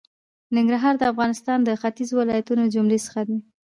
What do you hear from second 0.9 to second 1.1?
د